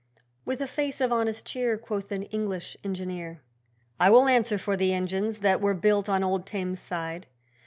[0.45, 3.43] With a face of honest cheer, Quoth an English engineer,
[3.99, 7.27] 'I will answer for the engines that were built on old Thames side!